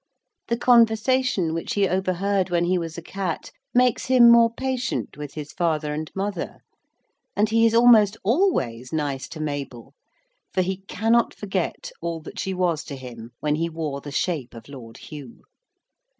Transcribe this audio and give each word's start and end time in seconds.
The 0.47 0.57
conversation 0.57 1.53
which 1.53 1.75
he 1.75 1.87
overheard 1.87 2.49
when 2.49 2.63
he 2.65 2.79
was 2.79 2.97
a 2.97 3.03
cat 3.03 3.51
makes 3.71 4.07
him 4.07 4.31
more 4.31 4.51
patient 4.51 5.15
with 5.15 5.35
his 5.35 5.51
father 5.51 5.93
and 5.93 6.09
mother. 6.15 6.61
And 7.35 7.49
he 7.49 7.67
is 7.67 7.75
almost 7.75 8.17
always 8.23 8.91
nice 8.91 9.27
to 9.29 9.39
Mabel, 9.39 9.93
for 10.55 10.63
he 10.63 10.77
cannot 10.87 11.35
forget 11.35 11.91
all 12.01 12.19
that 12.21 12.39
she 12.39 12.51
was 12.51 12.83
to 12.85 12.95
him 12.95 13.33
when 13.41 13.53
he 13.53 13.69
wore 13.69 14.01
the 14.01 14.11
shape 14.11 14.55
of 14.55 14.67
Lord 14.67 14.97
Hugh. 14.97 15.43